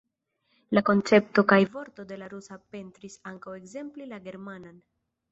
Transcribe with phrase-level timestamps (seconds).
[0.77, 4.81] La koncepto kaj vorto de la rusa penetris ankaŭ ekzemple la germanan.